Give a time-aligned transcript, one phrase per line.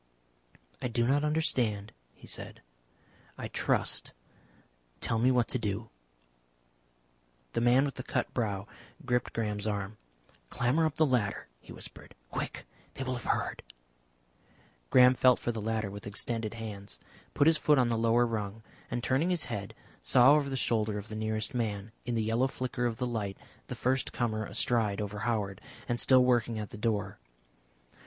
[0.81, 2.63] "I do not understand," he said.
[3.37, 4.13] "I trust.
[4.99, 5.91] Tell me what to do."
[7.53, 8.65] The man with the cut brow
[9.05, 9.97] gripped Graham's arm.
[10.49, 12.15] "Clamber up the ladder," he whispered.
[12.31, 12.65] "Quick.
[12.95, 13.61] They will have heard"
[14.89, 16.97] Graham felt for the ladder with extended hands,
[17.35, 20.97] put his foot on the lower rung, and, turning his head, saw over the shoulder
[20.97, 23.37] of the nearest man, in the yellow flicker of the light,
[23.67, 27.19] the first comer astride over Howard and still working at the door.